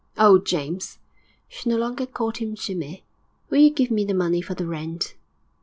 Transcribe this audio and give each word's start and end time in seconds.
'Oh, 0.17 0.39
James!' 0.39 0.97
she 1.47 1.69
no 1.69 1.77
longer 1.77 2.07
called 2.07 2.37
him 2.37 2.55
Jimmy 2.55 3.03
'will 3.51 3.59
you 3.59 3.69
give 3.69 3.91
me 3.91 4.03
the 4.03 4.15
money 4.15 4.41
for 4.41 4.55
the 4.55 4.65
rent?' 4.65 5.13